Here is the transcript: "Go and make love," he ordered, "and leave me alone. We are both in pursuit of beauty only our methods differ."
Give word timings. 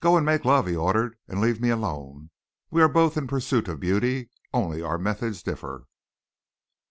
"Go 0.01 0.17
and 0.17 0.25
make 0.25 0.45
love," 0.45 0.65
he 0.65 0.75
ordered, 0.75 1.15
"and 1.27 1.39
leave 1.39 1.61
me 1.61 1.69
alone. 1.69 2.31
We 2.71 2.81
are 2.81 2.89
both 2.89 3.17
in 3.17 3.27
pursuit 3.27 3.67
of 3.67 3.79
beauty 3.79 4.31
only 4.51 4.81
our 4.81 4.97
methods 4.97 5.43
differ." 5.43 5.85